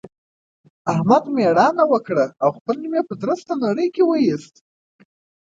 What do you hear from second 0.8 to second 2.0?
احمد مېړانه